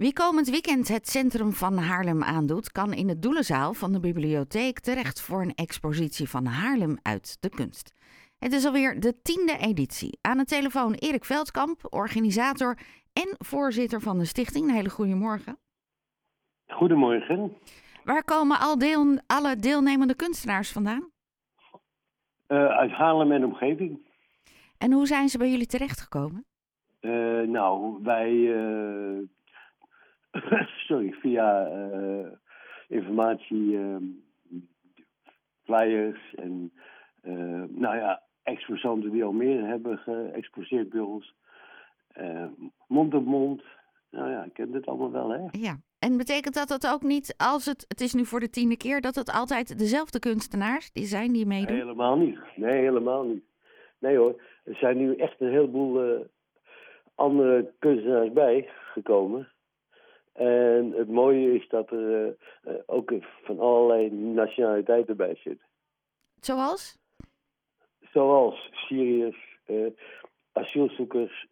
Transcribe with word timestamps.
Wie 0.00 0.12
komend 0.12 0.50
weekend 0.50 0.88
het 0.88 1.08
centrum 1.08 1.52
van 1.52 1.76
Haarlem 1.76 2.22
aandoet, 2.22 2.72
kan 2.72 2.92
in 2.92 3.06
de 3.06 3.18
Doelenzaal 3.18 3.74
van 3.74 3.92
de 3.92 4.00
bibliotheek 4.00 4.78
terecht 4.78 5.20
voor 5.20 5.42
een 5.42 5.54
expositie 5.54 6.28
van 6.28 6.44
Haarlem 6.44 6.98
uit 7.02 7.36
de 7.40 7.48
kunst. 7.48 7.94
Het 8.38 8.52
is 8.52 8.66
alweer 8.66 9.00
de 9.00 9.20
tiende 9.22 9.56
editie. 9.58 10.18
Aan 10.20 10.38
de 10.38 10.44
telefoon 10.44 10.92
Erik 10.92 11.24
Veldkamp, 11.24 11.86
organisator 11.90 12.78
en 13.12 13.34
voorzitter 13.38 14.00
van 14.00 14.18
de 14.18 14.24
stichting. 14.24 14.68
Een 14.68 14.74
hele 14.74 14.90
goede 14.90 15.14
morgen. 15.14 15.58
Goedemorgen. 16.66 17.56
Waar 18.04 18.24
komen 18.24 18.58
al 18.58 18.78
deel, 18.78 19.18
alle 19.26 19.56
deelnemende 19.56 20.14
kunstenaars 20.14 20.72
vandaan? 20.72 21.10
Uh, 22.48 22.66
uit 22.66 22.90
Haarlem 22.90 23.32
en 23.32 23.44
omgeving. 23.44 23.98
En 24.78 24.92
hoe 24.92 25.06
zijn 25.06 25.28
ze 25.28 25.38
bij 25.38 25.50
jullie 25.50 25.66
terechtgekomen? 25.66 26.44
Uh, 27.00 27.48
nou, 27.48 27.98
wij, 28.02 28.32
uh, 28.32 29.18
sorry, 30.88 31.12
via 31.12 31.68
informatie, 32.88 33.78
flyers 35.62 36.34
en, 36.34 36.72
nou 37.68 37.96
ja, 37.96 38.22
exposanten 38.42 39.10
die 39.10 39.24
al 39.24 39.32
meer 39.32 39.66
hebben 39.66 39.98
geëxposeerd 39.98 40.88
bij 40.88 41.00
ons. 41.00 41.34
mond 42.86 43.14
op 43.14 43.24
mond. 43.24 43.62
Nou 44.10 44.30
ja, 44.30 44.44
ik 44.44 44.52
ken 44.52 44.72
dit 44.72 44.86
allemaal 44.86 45.12
wel, 45.12 45.28
hè? 45.30 45.46
Ja, 45.50 45.76
en 46.00 46.16
betekent 46.16 46.54
dat 46.54 46.68
dat 46.68 46.86
ook 46.86 47.02
niet, 47.02 47.34
als 47.36 47.66
het, 47.66 47.84
het 47.88 48.00
is 48.00 48.14
nu 48.14 48.24
voor 48.24 48.40
de 48.40 48.50
tiende 48.50 48.76
keer, 48.76 49.00
dat 49.00 49.14
het 49.14 49.30
altijd 49.32 49.78
dezelfde 49.78 50.18
kunstenaars 50.18 50.92
die 50.92 51.04
zijn 51.04 51.32
die 51.32 51.46
meedoen? 51.46 51.76
Nee, 51.76 51.80
helemaal 51.80 52.16
niet. 52.16 52.38
Nee, 52.56 52.80
helemaal 52.80 53.24
niet. 53.24 53.44
Nee 53.98 54.16
hoor, 54.16 54.42
er 54.64 54.74
zijn 54.74 54.96
nu 54.96 55.16
echt 55.16 55.40
een 55.40 55.50
heleboel 55.50 56.14
uh, 56.14 56.20
andere 57.14 57.72
kunstenaars 57.78 58.32
bij 58.32 58.68
gekomen. 58.92 59.48
En 60.32 60.92
het 60.96 61.08
mooie 61.08 61.54
is 61.54 61.68
dat 61.68 61.90
er 61.90 62.26
uh, 62.26 62.32
uh, 62.64 62.74
ook 62.86 63.12
van 63.42 63.58
allerlei 63.58 64.10
nationaliteiten 64.10 65.16
bij 65.16 65.34
zitten. 65.34 65.66
Zoals? 66.40 66.98
Zoals 68.12 68.70
Syriërs, 68.72 69.58
asielzoekers, 70.52 71.46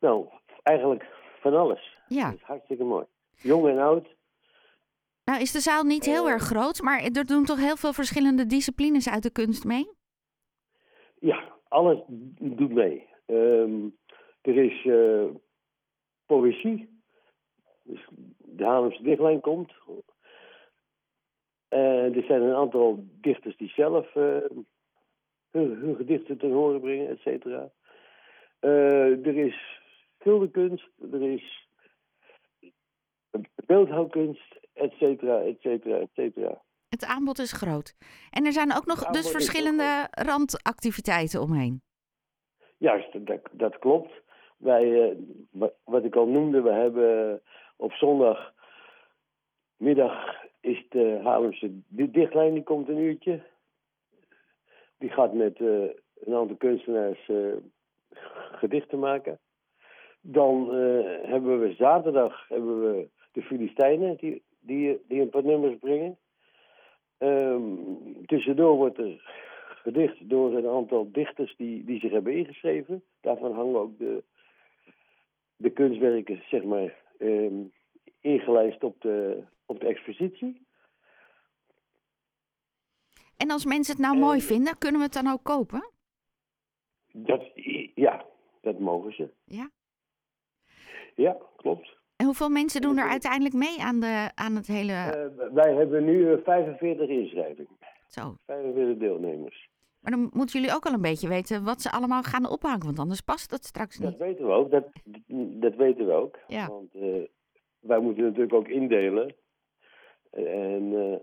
nou, 0.00 0.28
eigenlijk 0.62 1.06
van 1.40 1.54
alles. 1.54 1.98
Ja. 2.08 2.24
Dat 2.30 2.38
is 2.38 2.42
hartstikke 2.42 2.84
mooi. 2.84 3.04
Jong 3.36 3.68
en 3.68 3.78
oud. 3.78 4.06
Nou 5.24 5.40
is 5.40 5.52
de 5.52 5.60
zaal 5.60 5.82
niet 5.82 6.04
heel 6.04 6.28
erg 6.28 6.42
groot, 6.42 6.80
maar 6.80 7.02
er 7.02 7.26
doen 7.26 7.44
toch 7.44 7.58
heel 7.58 7.76
veel 7.76 7.92
verschillende 7.92 8.46
disciplines 8.46 9.08
uit 9.08 9.22
de 9.22 9.30
kunst 9.30 9.64
mee? 9.64 9.90
Ja, 11.18 11.52
alles 11.68 11.98
doet 12.38 12.72
mee. 12.72 13.08
Um, 13.26 13.98
er 14.40 14.56
is 14.56 14.88
poëzie. 16.26 17.01
Dus 17.82 18.08
de 18.36 18.64
Haarlemse 18.64 19.02
dichtlijn 19.02 19.40
komt. 19.40 19.72
Uh, 21.70 22.16
er 22.16 22.24
zijn 22.24 22.42
een 22.42 22.54
aantal 22.54 23.04
dichters 23.20 23.56
die 23.56 23.68
zelf 23.68 24.14
uh, 24.14 24.36
hun, 25.50 25.76
hun, 25.76 25.96
gedichten 25.96 26.38
ten 26.38 26.52
horen 26.52 26.80
brengen, 26.80 27.08
et 27.08 27.18
cetera. 27.18 27.70
er 28.60 29.36
is 29.36 29.80
schilderkunst, 30.18 30.88
er 31.12 31.22
is 31.22 31.68
beeldhouwkunst, 33.66 34.58
et 34.72 34.92
cetera, 34.92 35.40
et 35.40 35.60
cetera, 35.60 35.98
et 35.98 36.10
cetera. 36.14 36.62
Het 36.88 37.04
aanbod 37.04 37.38
is 37.38 37.52
groot. 37.52 37.94
En 38.30 38.44
er 38.44 38.52
zijn 38.52 38.72
ook 38.76 38.86
nog 38.86 39.04
dus 39.10 39.30
verschillende 39.30 40.08
randactiviteiten 40.10 41.40
omheen. 41.40 41.82
Juist, 42.76 43.26
dat, 43.26 43.40
dat 43.52 43.78
klopt. 43.78 44.12
Wij, 44.56 45.16
wat 45.84 46.04
ik 46.04 46.16
al 46.16 46.26
noemde, 46.26 46.62
we 46.62 46.72
hebben 46.72 47.42
op 47.76 47.92
zondagmiddag 47.92 48.50
is 50.60 50.86
de 50.88 51.20
Haarlemse 51.22 51.70
dichtlijn, 51.88 52.54
die 52.54 52.62
komt 52.62 52.88
een 52.88 52.98
uurtje. 52.98 53.42
Die 54.98 55.10
gaat 55.10 55.32
met 55.32 55.58
uh, 55.58 55.90
een 56.14 56.34
aantal 56.34 56.56
kunstenaars 56.56 57.28
uh, 57.28 57.56
gedichten 58.52 58.98
maken. 58.98 59.38
Dan 60.20 60.74
hebben 61.22 61.60
we 61.60 61.74
zaterdag 61.74 62.48
hebben 62.48 62.80
we 62.80 63.08
de 63.32 63.42
Filistijnen, 63.42 64.16
die, 64.16 64.42
die, 64.60 65.00
die 65.08 65.20
een 65.20 65.30
paar 65.30 65.44
nummers 65.44 65.78
brengen. 65.78 66.18
Um, 67.18 68.26
tussendoor 68.26 68.76
wordt 68.76 68.98
er 68.98 69.22
gedicht 69.82 70.28
door 70.28 70.56
een 70.56 70.68
aantal 70.68 71.12
dichters 71.12 71.56
die, 71.56 71.84
die 71.84 72.00
zich 72.00 72.10
hebben 72.10 72.32
ingeschreven. 72.32 73.02
Daarvan 73.20 73.52
hangen 73.52 73.80
ook 73.80 73.98
de, 73.98 74.22
de 75.56 75.70
kunstwerken, 75.70 76.42
zeg 76.48 76.62
maar, 76.62 76.94
um, 77.22 77.72
ingelijst 78.20 78.82
op 78.82 79.00
de, 79.00 79.44
op 79.66 79.80
de 79.80 79.86
expositie. 79.86 80.66
En 83.36 83.50
als 83.50 83.64
mensen 83.64 83.94
het 83.94 84.02
nou 84.02 84.14
en, 84.14 84.20
mooi 84.20 84.40
vinden, 84.40 84.78
kunnen 84.78 85.00
we 85.00 85.06
het 85.06 85.14
dan 85.14 85.32
ook 85.32 85.42
kopen? 85.42 85.90
Dat, 87.12 87.50
ja, 87.94 88.24
dat 88.60 88.78
mogen 88.78 89.12
ze. 89.12 89.30
Ja? 89.44 89.70
Ja, 91.14 91.36
klopt. 91.56 91.96
En 92.16 92.26
hoeveel 92.26 92.48
mensen 92.48 92.80
doen 92.80 92.98
er 92.98 93.08
uiteindelijk 93.08 93.54
mee 93.54 93.80
aan, 93.80 94.00
de, 94.00 94.30
aan 94.34 94.56
het 94.56 94.66
hele... 94.66 94.92
Uh, 94.92 95.52
wij 95.52 95.74
hebben 95.74 96.04
nu 96.04 96.42
45 96.44 97.08
inschrijvingen. 97.08 97.76
Zo. 98.06 98.34
45 98.46 98.96
deelnemers. 98.96 99.68
Maar 100.02 100.12
dan 100.12 100.30
moeten 100.32 100.60
jullie 100.60 100.74
ook 100.74 100.86
al 100.86 100.92
een 100.92 101.00
beetje 101.00 101.28
weten 101.28 101.64
wat 101.64 101.80
ze 101.80 101.90
allemaal 101.90 102.22
gaan 102.22 102.50
ophangen, 102.50 102.84
want 102.84 102.98
anders 102.98 103.20
past 103.20 103.50
dat 103.50 103.64
straks 103.64 103.98
niet. 103.98 104.10
Dat 104.10 104.18
weten 104.18 104.46
we 104.46 104.52
ook, 104.52 104.70
dat, 104.70 104.84
dat 105.60 105.74
weten 105.74 106.06
we 106.06 106.12
ook. 106.12 106.38
Ja. 106.46 106.68
Want 106.68 106.94
uh, 106.94 107.22
wij 107.80 108.00
moeten 108.00 108.24
natuurlijk 108.24 108.54
ook 108.54 108.68
indelen. 108.68 109.34
En, 110.30 110.82
uh, 110.82 111.18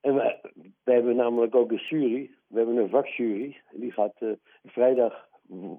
en 0.00 0.14
wij, 0.14 0.40
wij, 0.84 0.94
hebben 0.94 1.16
namelijk 1.16 1.54
ook 1.54 1.70
een 1.70 1.86
jury. 1.88 2.30
We 2.46 2.56
hebben 2.56 2.76
een 2.76 2.88
vakjury. 2.88 3.60
Die 3.72 3.92
gaat 3.92 4.16
vrijdag 4.64 5.28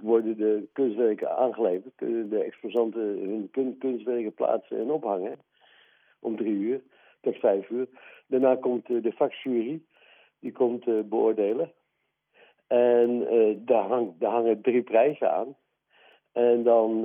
worden 0.02 0.38
de 0.38 0.68
kunstwerken 0.74 1.38
aangeleverd. 1.38 1.96
Kunnen 1.96 2.30
de 2.30 2.44
exposanten 2.44 3.02
hun 3.02 3.50
kun 3.52 3.78
kunstwerken 3.78 4.34
plaatsen 4.34 4.78
en 4.78 4.92
ophangen. 4.92 5.40
Om 6.20 6.36
drie 6.36 6.56
uur, 6.56 6.82
tot 7.22 7.36
vijf 7.36 7.70
uur. 7.70 7.88
Daarna 8.28 8.56
komt 8.56 8.88
de 8.88 9.12
vakjury. 9.16 9.82
Die 10.40 10.52
komt 10.52 11.10
beoordelen. 11.10 11.72
En 12.68 13.34
uh, 13.34 13.56
daar, 13.58 13.88
daar 14.18 14.32
hangen 14.32 14.62
drie 14.62 14.82
prijzen 14.82 15.32
aan. 15.32 15.56
En 16.32 16.64
dan, 16.64 17.02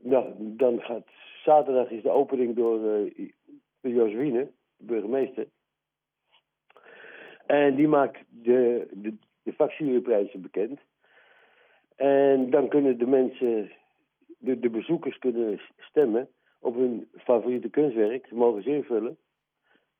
nou, 0.00 0.34
dan 0.38 0.80
gaat 0.80 1.06
zaterdag 1.44 1.90
is 1.90 2.02
de 2.02 2.10
opening 2.10 2.56
door 2.56 2.80
uh, 2.80 3.30
de 3.80 4.52
de 4.78 4.84
burgemeester. 4.86 5.46
En 7.46 7.74
die 7.74 7.88
maakt 7.88 8.18
de, 8.28 8.88
de, 8.92 9.14
de 9.42 9.52
bekend. 10.38 10.80
En 11.96 12.50
dan 12.50 12.68
kunnen 12.68 12.98
de 12.98 13.06
mensen, 13.06 13.70
de, 14.38 14.58
de 14.58 14.70
bezoekers 14.70 15.18
kunnen 15.18 15.60
stemmen 15.78 16.28
op 16.60 16.74
hun 16.74 17.08
favoriete 17.16 17.68
kunstwerk. 17.68 18.26
Ze 18.26 18.34
mogen 18.34 18.62
ze 18.62 18.74
invullen. 18.74 19.16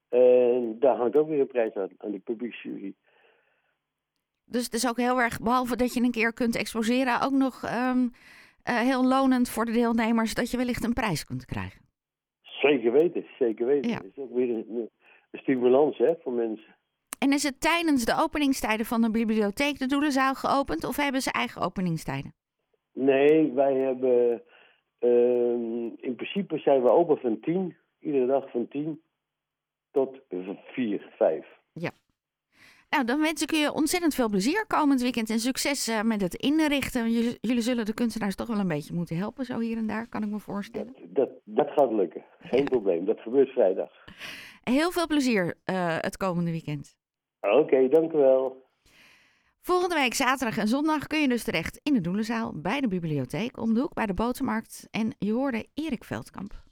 En 0.08 0.76
daar 0.78 0.96
hangt 0.96 1.16
ook 1.16 1.28
weer 1.28 1.40
een 1.40 1.46
prijs 1.46 1.74
aan, 1.74 1.90
aan 1.96 2.10
de 2.10 2.18
publieksjury. 2.18 2.94
Dus 4.56 4.64
het 4.64 4.74
is 4.74 4.88
ook 4.88 4.96
heel 4.96 5.20
erg, 5.20 5.40
behalve 5.40 5.76
dat 5.76 5.94
je 5.94 6.02
een 6.02 6.10
keer 6.10 6.32
kunt 6.32 6.56
exposeren, 6.56 7.22
ook 7.22 7.32
nog 7.32 7.62
um, 7.62 8.02
uh, 8.02 8.78
heel 8.90 9.04
lonend 9.04 9.48
voor 9.50 9.64
de 9.64 9.72
deelnemers 9.72 10.34
dat 10.34 10.50
je 10.50 10.56
wellicht 10.56 10.84
een 10.84 10.92
prijs 10.92 11.24
kunt 11.24 11.44
krijgen. 11.44 11.80
Zeker 12.42 12.92
weten, 12.92 13.26
zeker 13.38 13.66
weten. 13.66 13.90
Ja. 13.90 13.96
Dat 13.96 14.06
is 14.14 14.18
ook 14.18 14.34
weer 14.34 14.48
een, 14.48 14.66
een 15.30 15.38
stimulans 15.38 15.98
hè, 15.98 16.14
voor 16.22 16.32
mensen. 16.32 16.74
En 17.18 17.32
is 17.32 17.42
het 17.42 17.60
tijdens 17.60 18.04
de 18.04 18.14
openingstijden 18.18 18.86
van 18.86 19.00
de 19.02 19.10
bibliotheek 19.10 19.78
de 19.78 19.86
Doelenzaal 19.86 20.34
geopend 20.34 20.84
of 20.84 20.96
hebben 20.96 21.20
ze 21.20 21.32
eigen 21.32 21.62
openingstijden? 21.62 22.34
Nee, 22.92 23.52
wij 23.52 23.74
hebben. 23.74 24.42
Uh, 25.00 25.92
in 25.96 26.14
principe 26.16 26.58
zijn 26.58 26.82
we 26.82 26.90
open 26.90 27.16
van 27.16 27.40
10, 27.40 27.76
iedere 27.98 28.26
dag 28.26 28.50
van 28.50 28.68
10 28.68 29.00
tot 29.90 30.20
4, 30.72 31.12
5. 31.16 31.46
Ja. 31.72 31.90
Nou, 32.90 33.04
dan 33.04 33.20
wens 33.20 33.42
ik 33.42 33.50
je 33.50 33.72
ontzettend 33.72 34.14
veel 34.14 34.28
plezier 34.28 34.64
komend 34.66 35.02
weekend 35.02 35.30
en 35.30 35.38
succes 35.38 35.88
uh, 35.88 36.02
met 36.02 36.20
het 36.20 36.34
inrichten. 36.34 37.10
Jullie, 37.10 37.38
jullie 37.40 37.62
zullen 37.62 37.84
de 37.84 37.94
kunstenaars 37.94 38.34
toch 38.34 38.46
wel 38.46 38.58
een 38.58 38.68
beetje 38.68 38.94
moeten 38.94 39.16
helpen, 39.16 39.44
zo 39.44 39.58
hier 39.58 39.76
en 39.76 39.86
daar, 39.86 40.08
kan 40.08 40.22
ik 40.22 40.28
me 40.28 40.38
voorstellen. 40.38 40.94
Dat, 40.96 41.14
dat, 41.14 41.30
dat 41.44 41.70
gaat 41.70 41.92
lukken, 41.92 42.24
geen 42.40 42.60
ja. 42.60 42.64
probleem. 42.64 43.04
Dat 43.04 43.20
gebeurt 43.20 43.48
vrijdag. 43.48 43.90
Heel 44.62 44.90
veel 44.90 45.06
plezier 45.06 45.54
uh, 45.64 45.96
het 46.00 46.16
komende 46.16 46.50
weekend. 46.50 46.96
Oké, 47.40 47.54
okay, 47.54 47.88
dank 47.88 48.12
u 48.12 48.16
wel. 48.16 48.64
Volgende 49.60 49.94
week 49.94 50.14
zaterdag 50.14 50.58
en 50.58 50.68
zondag 50.68 51.06
kun 51.06 51.20
je 51.20 51.28
dus 51.28 51.44
terecht 51.44 51.80
in 51.82 51.94
de 51.94 52.00
Doelenzaal 52.00 52.52
bij 52.54 52.80
de 52.80 52.88
bibliotheek 52.88 53.60
om 53.60 53.74
de 53.74 53.80
hoek 53.80 53.94
bij 53.94 54.06
de 54.06 54.14
Botermarkt. 54.14 54.88
En 54.90 55.14
je 55.18 55.32
hoorde 55.32 55.66
Erik 55.74 56.04
Veldkamp. 56.04 56.65